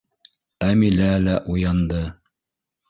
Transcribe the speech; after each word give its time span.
Әмилә 0.69 1.11
лә 1.27 1.37
уянды. 1.57 2.05